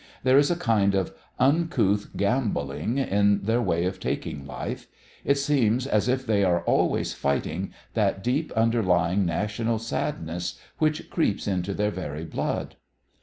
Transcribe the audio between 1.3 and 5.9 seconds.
uncouth gambolling in their way of taking life. It seems